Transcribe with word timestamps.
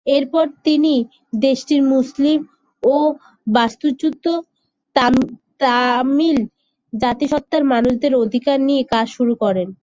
এরপর 0.07 0.45
তিনি 0.65 0.93
দেশটির 1.41 1.81
মুসলিম 1.93 2.39
ও 2.83 2.95
বাস্তুচ্যুত 3.47 4.25
তামিল 5.61 6.37
জাতিসত্তার 6.93 7.63
মানুষদের 7.65 8.13
অধিকার 8.23 8.57
নিয়ে 8.67 8.83
কাজ 8.91 9.07
শুরু 9.17 9.33
করেন। 9.43 9.67